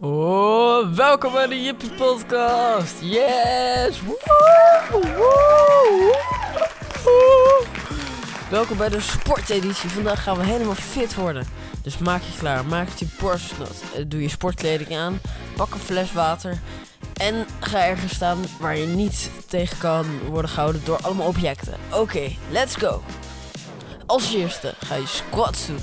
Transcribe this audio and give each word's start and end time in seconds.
Oh, 0.00 0.94
welkom 0.94 1.32
bij 1.32 1.46
de 1.46 1.62
Jippie 1.62 1.90
Podcast. 1.90 2.94
Yes! 3.00 4.00
Welkom 8.50 8.76
bij 8.76 8.88
de 8.88 9.00
sporteditie. 9.00 9.90
Vandaag 9.90 10.22
gaan 10.22 10.36
we 10.36 10.44
helemaal 10.44 10.74
fit 10.74 11.14
worden. 11.14 11.46
Dus 11.82 11.98
maak 11.98 12.22
je 12.22 12.38
klaar, 12.38 12.66
maak 12.66 12.88
je 12.96 13.06
borst 13.20 13.58
nat. 13.58 13.82
Eh, 13.94 14.04
Doe 14.06 14.22
je 14.22 14.28
sportkleding 14.28 14.96
aan, 14.96 15.20
pak 15.56 15.74
een 15.74 15.80
fles 15.80 16.12
water 16.12 16.58
en 17.14 17.46
ga 17.60 17.86
ergens 17.86 18.14
staan 18.14 18.38
waar 18.60 18.76
je 18.76 18.86
niet 18.86 19.30
tegen 19.48 19.78
kan 19.78 20.06
worden 20.30 20.50
gehouden 20.50 20.82
door 20.84 20.98
allemaal 21.02 21.26
objecten. 21.26 21.74
Oké, 21.92 22.30
let's 22.50 22.74
go. 22.74 23.02
Als 24.06 24.34
eerste 24.34 24.74
ga 24.84 24.94
je 24.94 25.06
squats 25.06 25.66
doen. 25.66 25.78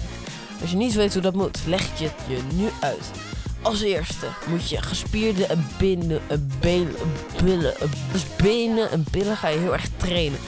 Als 0.62 0.70
je 0.70 0.76
niet 0.78 0.94
weet 0.94 1.14
hoe 1.14 1.22
dat 1.22 1.34
moet, 1.34 1.60
leg 1.66 1.82
ik 1.82 1.98
het 2.00 2.14
je 2.28 2.40
nu 2.54 2.70
uit. 2.82 3.12
Als 3.62 3.82
eerste 3.82 4.28
moet 4.48 4.70
je 4.70 4.82
gespierde 4.82 5.46
en 5.46 5.68
binnen, 5.78 6.22
en 6.28 6.50
billen, 7.44 7.80
en 7.80 7.90
dus 8.12 8.36
benen 8.36 8.92
en 8.92 9.06
billen 9.12 9.38
ga 9.38 9.48
je 9.48 9.60
heel 9.60 9.74
erg 9.74 9.88
trainen. 9.98 10.40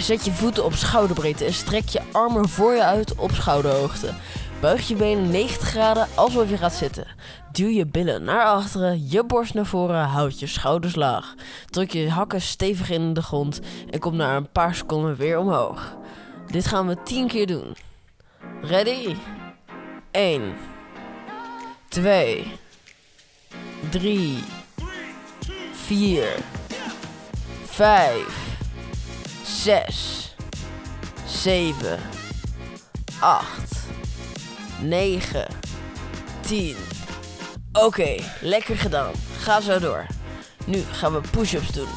Zet 0.00 0.24
je 0.24 0.32
voeten 0.32 0.64
op 0.64 0.74
schouderbreedte 0.74 1.44
en 1.44 1.52
strek 1.52 1.88
je 1.88 2.00
armen 2.12 2.48
voor 2.48 2.72
je 2.74 2.84
uit 2.84 3.14
op 3.14 3.30
schouderhoogte. 3.30 4.14
Buig 4.60 4.88
je 4.88 4.94
benen 4.94 5.30
90 5.30 5.68
graden 5.68 6.08
alsof 6.14 6.50
je 6.50 6.56
gaat 6.56 6.74
zitten. 6.74 7.06
Duw 7.52 7.68
je 7.68 7.86
billen 7.86 8.24
naar 8.24 8.44
achteren, 8.44 9.10
je 9.10 9.24
borst 9.24 9.54
naar 9.54 9.66
voren, 9.66 10.04
houd 10.04 10.40
je 10.40 10.46
schouders 10.46 10.94
laag. 10.94 11.34
Druk 11.70 11.92
je 11.92 12.10
hakken 12.10 12.40
stevig 12.40 12.90
in 12.90 13.14
de 13.14 13.22
grond 13.22 13.60
en 13.90 13.98
kom 13.98 14.16
na 14.16 14.36
een 14.36 14.52
paar 14.52 14.74
seconden 14.74 15.16
weer 15.16 15.38
omhoog. 15.38 15.96
Dit 16.46 16.66
gaan 16.66 16.86
we 16.86 17.02
10 17.02 17.28
keer 17.28 17.46
doen. 17.46 17.76
Ready? 18.60 19.16
1 20.10 20.54
2 21.94 22.44
3 23.90 24.38
4 25.72 26.24
5 27.64 28.26
6 29.44 30.34
7 31.26 31.98
8 33.20 33.44
9 34.82 35.46
10 36.40 36.76
Oké, 37.72 38.16
lekker 38.40 38.76
gedaan. 38.76 39.12
Ga 39.38 39.60
zo 39.60 39.78
door. 39.78 40.06
Nu 40.66 40.82
gaan 40.92 41.12
we 41.12 41.20
push-ups 41.30 41.72
doen. 41.72 41.88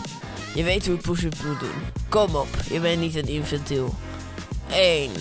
Je 0.56 0.64
weet 0.64 0.86
hoe 0.86 0.96
je 0.96 1.02
push-ups 1.02 1.42
moet 1.42 1.60
doen. 1.60 1.76
Kom 2.10 2.36
op, 2.36 2.48
je 2.70 2.80
bent 2.80 3.00
niet 3.00 3.16
een 3.16 3.28
infantiel. 3.28 3.94
1 4.70 5.12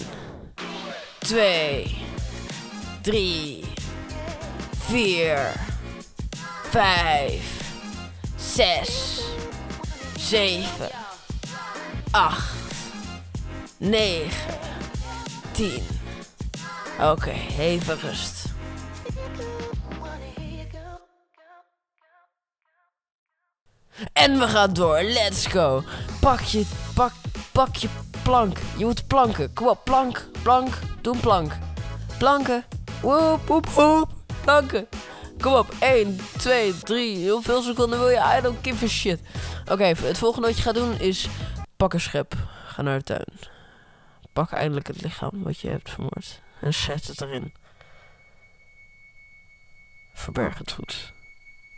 2 1.19 1.97
3 3.03 3.66
4 4.87 5.53
5 6.71 7.41
6 8.37 9.23
7 10.17 10.89
8 12.11 12.45
9 13.79 14.31
10 15.53 15.83
Oké, 17.01 17.35
even 17.59 17.99
rust. 18.01 18.45
En 24.13 24.39
we 24.39 24.49
gaan 24.49 24.73
door. 24.73 25.03
Let's 25.03 25.47
go. 25.47 25.83
Pak 26.21 26.41
je, 26.41 26.67
pak, 26.95 27.13
pak 27.53 27.77
je 27.77 27.89
plank. 28.23 28.59
Je 28.77 28.85
moet 28.85 29.07
planken. 29.07 29.53
Kom 29.53 29.67
op, 29.67 29.85
plank, 29.85 30.27
plank. 30.43 30.79
Doe 31.01 31.17
plank. 31.17 31.53
Planken. 32.19 32.65
Woep, 33.01 33.47
woep, 33.47 33.67
woep. 33.67 34.16
Kom 35.41 35.53
op. 35.53 35.75
1, 35.81 36.19
2, 36.39 36.79
3. 36.79 37.31
Hoeveel 37.31 37.63
seconden 37.63 37.99
wil 37.99 38.09
je? 38.09 38.37
I 38.39 38.41
don't 38.43 38.59
give 38.63 38.85
a 38.85 38.89
shit. 38.89 39.21
Oké, 39.71 39.85
het 39.85 40.19
volgende 40.19 40.47
wat 40.47 40.57
je 40.57 40.63
gaat 40.63 40.75
doen 40.75 40.99
is... 40.99 41.29
Pak 41.77 41.93
een 41.93 42.01
schep. 42.01 42.35
Ga 42.67 42.83
naar 42.83 42.99
de 42.99 43.05
tuin. 43.05 43.27
Pak 44.33 44.53
eindelijk 44.53 44.87
het 44.87 45.03
lichaam 45.03 45.43
wat 45.43 45.61
je 45.61 45.69
hebt 45.69 45.91
vermoord. 45.91 46.41
En 46.61 46.75
zet 46.75 47.07
het 47.07 47.21
erin. 47.21 47.55
Verberg 50.15 50.59
het 50.59 50.73
goed. 50.73 51.13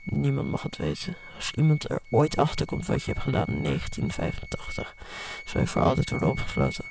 Niemand 0.04 0.50
mag 0.50 0.62
het 0.62 0.76
weten. 0.76 1.16
Als 1.36 1.50
iemand 1.54 1.90
er 1.90 2.00
ooit 2.10 2.36
achter 2.36 2.66
komt 2.66 2.86
wat 2.86 3.02
je 3.02 3.12
hebt 3.12 3.24
gedaan 3.24 3.46
in 3.46 3.62
1985, 3.62 4.94
zal 5.44 5.60
je 5.60 5.66
voor 5.66 5.82
altijd 5.82 6.10
worden 6.10 6.28
opgesloten. 6.28 6.84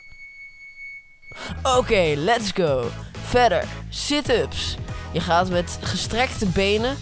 Oké, 1.64 2.14
let's 2.16 2.52
go. 2.52 2.90
Verder, 3.12 3.64
sit-ups. 3.90 4.78
Je 5.12 5.20
gaat 5.20 5.50
met 5.50 5.78
gestrekte 5.82 6.46
benen. 6.46 6.98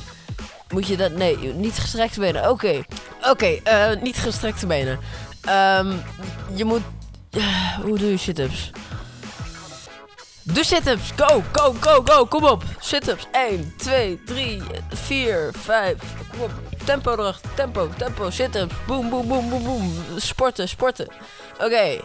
Moet 0.69 0.87
je 0.87 0.97
dat. 0.97 1.11
Nee, 1.11 1.37
niet 1.37 1.77
gestrekte 1.77 2.19
benen. 2.19 2.49
Oké. 2.49 2.83
Oké, 3.29 3.45
eh, 3.45 4.01
niet 4.01 4.17
gestrekte 4.17 4.67
benen. 4.67 4.99
Ehm, 5.41 5.93
je 6.53 6.65
moet. 6.65 6.81
hoe 7.83 7.97
doe 7.97 8.09
je 8.09 8.17
sit-ups? 8.17 8.71
Doe 10.43 10.63
sit-ups. 10.63 11.11
Go, 11.15 11.43
go, 11.51 11.75
go, 11.79 12.01
go. 12.05 12.25
Kom 12.25 12.45
op. 12.45 12.63
Sit-ups. 12.79 13.27
1, 13.31 13.73
2, 13.77 14.23
3, 14.25 14.61
4, 14.89 15.51
5. 15.57 15.95
Kom 16.31 16.41
op. 16.41 16.51
Tempo 16.83 17.11
erachter. 17.11 17.49
Tempo, 17.53 17.89
tempo. 17.97 18.29
Sit-ups. 18.29 18.73
Boom, 18.87 19.09
boom, 19.09 19.27
boom, 19.27 19.49
boom, 19.49 19.63
boom. 19.63 19.93
Sporten, 20.17 20.69
sporten. 20.69 21.07
Oké. 21.59 21.99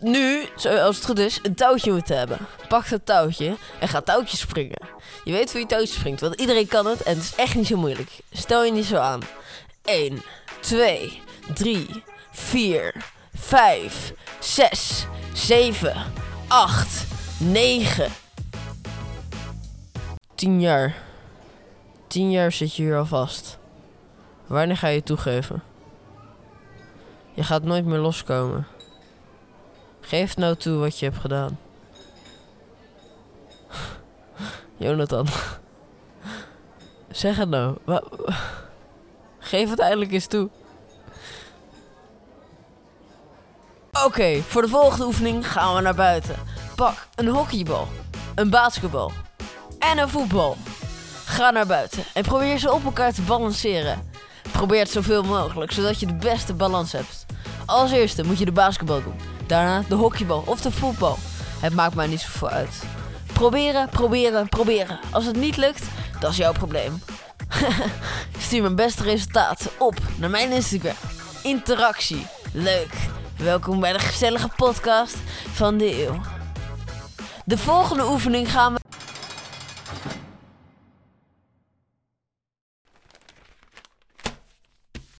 Nu, 0.00 0.46
als 0.64 0.96
het 0.96 1.04
goed 1.04 1.18
is, 1.18 1.38
een 1.42 1.54
touwtje 1.54 1.92
moeten 1.92 2.18
hebben. 2.18 2.38
Pak 2.68 2.88
dat 2.88 3.06
touwtje 3.06 3.56
en 3.80 3.88
ga 3.88 4.00
touwtje 4.00 4.36
springen. 4.36 4.88
Je 5.24 5.32
weet 5.32 5.52
hoe 5.52 5.60
je 5.60 5.66
touwtje 5.66 5.94
springt, 5.94 6.20
want 6.20 6.40
iedereen 6.40 6.66
kan 6.66 6.86
het 6.86 7.02
en 7.02 7.14
het 7.14 7.22
is 7.22 7.34
echt 7.34 7.54
niet 7.54 7.66
zo 7.66 7.76
moeilijk. 7.76 8.10
Stel 8.32 8.64
je 8.64 8.72
niet 8.72 8.84
zo 8.84 8.96
aan. 8.96 9.20
1, 9.84 10.22
2, 10.60 11.22
3, 11.54 12.02
4, 12.30 12.94
5, 13.34 14.12
6, 14.40 15.06
7, 15.32 15.94
8, 16.48 17.06
9. 17.38 18.12
10 20.34 20.60
jaar. 20.60 20.94
10 22.06 22.30
jaar 22.30 22.52
zit 22.52 22.74
je 22.74 22.82
hier 22.82 22.96
al 22.96 23.06
vast. 23.06 23.58
Wanneer 24.46 24.76
ga 24.76 24.88
je 24.88 25.02
toegeven? 25.02 25.62
Je 27.34 27.42
gaat 27.42 27.62
nooit 27.62 27.84
meer 27.84 27.98
loskomen. 27.98 28.66
Geef 30.10 30.36
nou 30.36 30.56
toe 30.56 30.78
wat 30.78 30.98
je 30.98 31.04
hebt 31.04 31.18
gedaan. 31.18 31.58
Jonathan. 34.76 35.26
Zeg 37.10 37.36
het 37.36 37.48
nou. 37.48 37.76
Geef 39.38 39.70
het 39.70 39.78
eindelijk 39.78 40.12
eens 40.12 40.26
toe. 40.26 40.50
Oké, 44.04 44.40
voor 44.42 44.62
de 44.62 44.68
volgende 44.68 45.04
oefening 45.04 45.52
gaan 45.52 45.74
we 45.74 45.80
naar 45.80 45.94
buiten. 45.94 46.36
Pak 46.76 47.06
een 47.14 47.28
hockeybal, 47.28 47.88
een 48.34 48.50
basketbal 48.50 49.12
en 49.78 49.98
een 49.98 50.08
voetbal. 50.08 50.56
Ga 51.24 51.50
naar 51.50 51.66
buiten 51.66 52.04
en 52.14 52.22
probeer 52.22 52.58
ze 52.58 52.72
op 52.72 52.84
elkaar 52.84 53.12
te 53.12 53.22
balanceren. 53.22 54.10
Probeer 54.52 54.80
het 54.80 54.90
zoveel 54.90 55.22
mogelijk, 55.22 55.72
zodat 55.72 56.00
je 56.00 56.06
de 56.06 56.14
beste 56.14 56.54
balans 56.54 56.92
hebt. 56.92 57.26
Als 57.66 57.90
eerste 57.90 58.24
moet 58.24 58.38
je 58.38 58.44
de 58.44 58.52
basketbal 58.52 59.02
doen. 59.02 59.39
Daarna 59.50 59.82
de 59.88 59.94
hockeybal 59.94 60.42
of 60.46 60.60
de 60.60 60.70
voetbal. 60.70 61.16
Het 61.60 61.74
maakt 61.74 61.94
mij 61.94 62.06
niet 62.06 62.20
zoveel 62.20 62.48
uit. 62.48 62.82
Proberen, 63.32 63.88
proberen, 63.88 64.48
proberen. 64.48 64.98
Als 65.12 65.24
het 65.24 65.36
niet 65.36 65.56
lukt, 65.56 65.82
dat 66.20 66.30
is 66.30 66.36
jouw 66.36 66.52
probleem. 66.52 67.02
Stuur 68.38 68.62
mijn 68.62 68.74
beste 68.74 69.02
resultaat 69.02 69.72
op 69.78 69.98
naar 70.18 70.30
mijn 70.30 70.52
Instagram. 70.52 70.94
Interactie. 71.42 72.26
Leuk. 72.52 72.92
Welkom 73.36 73.80
bij 73.80 73.92
de 73.92 73.98
gezellige 73.98 74.48
podcast 74.56 75.16
van 75.52 75.78
de 75.78 76.06
eeuw. 76.06 76.20
De 77.44 77.58
volgende 77.58 78.06
oefening 78.06 78.50
gaan 78.50 78.74
we. 78.74 78.80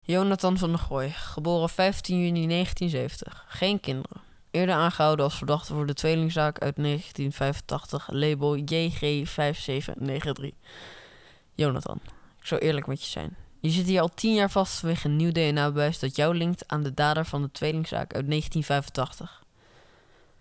Jonathan 0.03 0.59
van 0.59 0.69
der 0.69 0.79
Gooi, 0.79 1.11
geboren 1.11 1.69
15 1.69 2.17
juni 2.17 2.47
1970. 2.47 3.44
Geen 3.49 3.81
kinderen. 3.81 4.20
Eerder 4.50 4.75
aangehouden 4.75 5.25
als 5.25 5.37
verdachte 5.37 5.75
voor 5.75 5.87
de 5.87 5.94
tweelingzaak 5.94 6.58
uit 6.58 6.76
1985, 6.76 8.08
label 8.11 8.56
JG5793. 8.58 10.56
Jonathan, 11.55 12.00
ik 12.41 12.47
zou 12.47 12.61
eerlijk 12.61 12.87
met 12.87 13.05
je 13.05 13.11
zijn. 13.11 13.37
Je 13.61 13.70
zit 13.70 13.87
hier 13.87 14.00
al 14.00 14.14
10 14.14 14.35
jaar 14.35 14.50
vast 14.50 14.79
vanwege 14.79 15.08
een 15.08 15.17
nieuw 15.17 15.32
DNA-bewijs 15.32 15.99
dat 15.99 16.17
jou 16.17 16.35
linkt 16.35 16.64
aan 16.67 16.82
de 16.82 16.94
dader 16.94 17.25
van 17.25 17.43
de 17.43 17.50
tweelingzaak 17.50 18.14
uit 18.14 18.26
1985. 18.29 19.43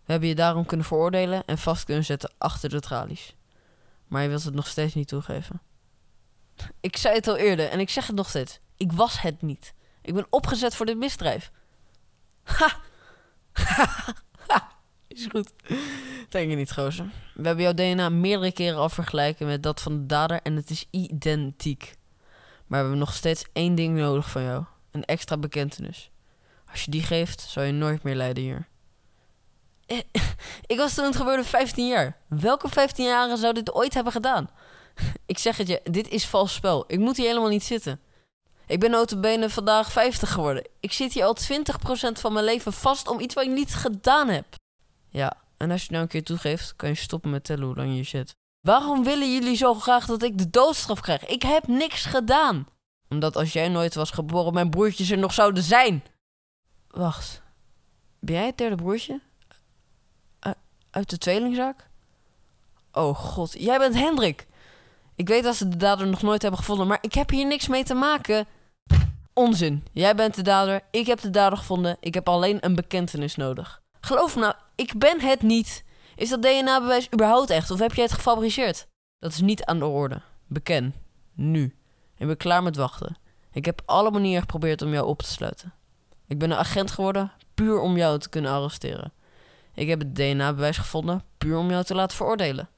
We 0.06 0.12
hebben 0.12 0.30
je 0.30 0.36
daarom 0.36 0.66
kunnen 0.66 0.86
veroordelen 0.86 1.46
en 1.46 1.58
vast 1.58 1.84
kunnen 1.84 2.06
zetten 2.06 2.32
achter 2.38 2.70
de 2.70 2.80
tralies. 2.80 3.36
Maar 4.08 4.22
je 4.22 4.30
wilt 4.30 4.44
het 4.44 4.54
nog 4.54 4.68
steeds 4.68 4.94
niet 4.94 5.08
toegeven. 5.08 5.62
Ik 6.80 6.98
zei 6.98 7.16
het 7.16 7.28
al 7.28 7.38
eerder 7.38 7.70
en 7.70 7.80
ik 7.80 7.90
zeg 7.90 8.08
het 8.08 8.16
nog 8.16 8.30
steeds. 8.30 8.60
Ik 8.78 8.92
was 8.92 9.22
het 9.22 9.42
niet. 9.42 9.74
Ik 10.02 10.14
ben 10.14 10.28
opgezet 10.30 10.76
voor 10.76 10.86
dit 10.86 10.98
misdrijf. 10.98 11.52
Ha! 12.44 12.80
is 15.08 15.28
goed. 15.32 15.52
Denk 16.30 16.50
je 16.50 16.56
niet, 16.56 16.72
gozer. 16.72 17.06
We 17.34 17.48
hebben 17.48 17.64
jouw 17.64 17.74
DNA 17.74 18.10
meerdere 18.10 18.52
keren 18.52 18.80
al 18.80 18.90
vergelijken 18.90 19.48
met 19.48 19.64
dat 19.64 19.82
van 19.82 19.98
de 20.00 20.06
dader 20.06 20.40
en 20.44 20.56
het 20.56 20.70
is 20.70 20.86
identiek. 20.92 21.98
Maar 22.68 22.80
we 22.80 22.88
hebben 22.88 22.98
nog 22.98 23.14
steeds 23.14 23.46
één 23.54 23.76
ding 23.76 23.98
nodig 23.98 24.30
van 24.30 24.44
jou. 24.44 24.64
Een 24.92 25.06
extra 25.06 25.38
bekentenis. 25.38 26.12
Als 26.72 26.86
je 26.86 26.92
die 26.92 27.04
geeft, 27.04 27.42
zal 27.42 27.64
je 27.64 27.72
nooit 27.72 28.04
meer 28.04 28.16
lijden 28.16 28.44
hier. 28.44 28.68
Eh, 29.86 29.98
Ik 30.66 30.78
was 30.78 30.94
toen 30.94 31.06
het 31.06 31.16
gebeurde 31.16 31.44
15 31.44 31.88
jaar. 31.88 32.18
Welke 32.28 32.70
15-jarigen 32.70 33.38
zou 33.38 33.54
dit 33.54 33.74
ooit 33.74 33.94
hebben 33.94 34.14
gedaan? 34.14 34.50
Ik 35.26 35.38
zeg 35.38 35.58
het 35.58 35.68
je, 35.68 35.82
dit 35.84 36.10
is 36.10 36.26
vals 36.26 36.54
spel. 36.54 36.84
Ik 36.88 37.00
moet 37.00 37.18
hier 37.18 37.28
helemaal 37.28 37.50
niet 37.50 37.64
zitten. 37.64 38.00
Ik 38.70 38.80
ben 38.80 38.92
notabene 38.92 39.50
vandaag 39.50 39.92
50 39.92 40.32
geworden. 40.32 40.68
Ik 40.80 40.92
zit 40.94 41.14
hier 41.14 41.24
al 41.24 41.36
20% 41.36 42.20
van 42.20 42.34
mijn 42.34 42.46
leven 42.46 42.74
vast 42.74 43.08
om 43.08 43.20
iets 43.20 43.34
wat 43.34 43.44
ik 43.44 43.52
niet 43.52 43.74
gedaan 43.76 44.28
heb. 44.28 44.46
Ja, 45.10 45.34
en 45.58 45.72
als 45.72 45.84
je 45.84 45.92
nou 45.92 46.04
een 46.04 46.10
keer 46.10 46.24
toegeeft, 46.24 46.76
kan 46.76 46.90
je 46.90 46.96
stoppen 46.96 47.30
met 47.30 47.44
tellen 47.44 47.66
hoe 47.66 47.76
lang 47.76 47.96
je 47.96 48.04
zit. 48.04 48.36
Waarom 48.62 49.04
willen 49.04 49.34
jullie 49.34 49.56
zo 49.56 49.74
graag 49.74 50.06
dat 50.06 50.24
ik 50.24 50.38
de 50.38 50.50
doodstraf 50.50 51.00
krijg? 51.00 51.26
Ik 51.26 51.42
heb 51.42 51.68
niks 51.68 52.06
gedaan. 52.06 52.68
Omdat 53.10 53.36
als 53.36 53.54
jij 53.54 53.70
nooit 53.70 53.96
was 53.96 54.12
geboren, 54.12 54.54
mijn 54.54 54.70
broertjes 54.70 55.10
er 55.10 55.18
nog 55.18 55.34
zouden 55.34 55.64
zijn. 55.64 56.04
Wacht. 56.88 57.42
Ben 58.20 58.36
jij 58.36 58.46
het 58.46 58.58
derde 58.58 58.76
broertje? 58.76 59.22
U- 60.48 60.54
uit 60.90 61.10
de 61.10 61.18
tweelingzaak? 61.18 61.90
Oh 62.92 63.16
god, 63.16 63.54
jij 63.58 63.78
bent 63.78 63.96
Hendrik. 63.96 64.48
Ik 65.16 65.28
weet 65.28 65.44
dat 65.44 65.56
ze 65.56 65.68
de 65.68 65.78
dader 65.78 66.08
nog 66.08 66.22
nooit 66.22 66.42
hebben 66.42 66.60
gevonden, 66.60 66.88
maar 66.88 66.98
ik 67.02 67.14
heb 67.14 67.30
hier 67.30 67.46
niks 67.48 67.68
mee 67.68 67.84
te 67.84 67.94
maken. 67.94 68.48
Onzin. 69.40 69.84
Jij 69.92 70.16
bent 70.16 70.36
de 70.36 70.42
dader, 70.42 70.82
ik 70.92 71.08
heb 71.08 71.20
de 71.20 71.30
dader 71.30 71.58
gevonden. 71.58 71.98
Ik 72.00 72.14
heb 72.14 72.30
alleen 72.30 72.58
een 72.62 72.76
bekentenis 72.76 73.36
nodig. 73.36 73.82
Geloof 74.02 74.36
me 74.36 74.42
nou, 74.42 74.54
ik 74.76 74.98
ben 74.98 75.22
het 75.22 75.42
niet. 75.42 75.84
Is 76.16 76.30
dat 76.30 76.42
DNA-bewijs 76.42 77.08
überhaupt 77.14 77.50
echt 77.50 77.72
of 77.72 77.80
heb 77.80 77.94
jij 77.94 78.04
het 78.04 78.14
gefabriceerd? 78.14 78.88
Dat 79.20 79.32
is 79.32 79.42
niet 79.42 79.66
aan 79.66 79.80
de 79.80 79.86
orde. 79.86 80.22
Beken. 80.48 80.96
Nu. 81.34 81.76
Ik 82.18 82.28
ben 82.28 82.38
klaar 82.38 82.64
met 82.64 82.76
wachten. 82.76 83.18
Ik 83.52 83.66
heb 83.66 83.82
alle 83.86 84.12
manieren 84.12 84.42
geprobeerd 84.42 84.82
om 84.82 84.92
jou 84.92 85.08
op 85.08 85.22
te 85.22 85.30
sluiten. 85.32 85.74
Ik 86.28 86.40
ben 86.40 86.52
een 86.52 86.58
agent 86.58 86.92
geworden 86.92 87.32
puur 87.54 87.80
om 87.80 87.98
jou 87.98 88.20
te 88.20 88.30
kunnen 88.30 88.52
arresteren. 88.52 89.14
Ik 89.74 89.88
heb 89.88 90.00
het 90.00 90.16
DNA-bewijs 90.16 90.78
gevonden 90.78 91.24
puur 91.38 91.58
om 91.58 91.70
jou 91.70 91.84
te 91.84 91.96
laten 91.96 92.18
veroordelen. 92.18 92.70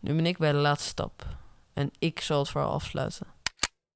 Nu 0.00 0.14
ben 0.14 0.26
ik 0.26 0.38
bij 0.38 0.52
de 0.52 0.58
laatste 0.58 0.88
stap. 0.88 1.26
En 1.72 1.90
ik 1.98 2.20
zal 2.20 2.38
het 2.38 2.48
verhaal 2.48 2.72
afsluiten. 2.72 3.26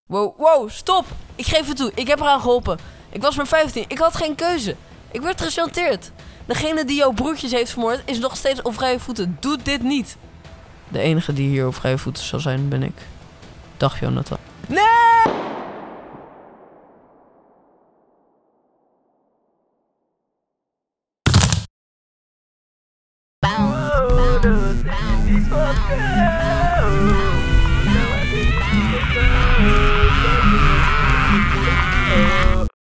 Wow, 0.06 0.38
wow, 0.38 0.70
stop! 0.70 1.05
Ik 1.35 1.47
geef 1.47 1.69
het 1.69 1.76
toe, 1.76 1.93
ik 1.94 2.06
heb 2.06 2.20
eraan 2.20 2.41
geholpen. 2.41 2.79
Ik 3.11 3.23
was 3.23 3.37
maar 3.37 3.47
15, 3.47 3.85
ik 3.88 3.99
had 3.99 4.17
geen 4.17 4.35
keuze. 4.35 4.76
Ik 5.11 5.20
werd 5.20 5.41
gechanteerd. 5.41 6.11
Degene 6.44 6.85
die 6.85 6.97
jouw 6.97 7.12
broertjes 7.12 7.53
heeft 7.53 7.70
vermoord 7.70 8.03
is 8.05 8.19
nog 8.19 8.37
steeds 8.37 8.62
op 8.62 8.75
vrije 8.75 9.00
voeten. 9.00 9.37
Doe 9.41 9.58
dit 9.62 9.82
niet. 9.82 10.17
De 10.88 10.99
enige 10.99 11.32
die 11.32 11.49
hier 11.49 11.67
op 11.67 11.75
vrije 11.75 11.99
voeten 11.99 12.25
zal 12.25 12.41
zijn, 12.41 12.69
ben 12.69 12.82
ik. 12.82 13.03
Dag, 13.76 14.00
Jonathan. 14.00 14.38
Nee! 14.67 15.06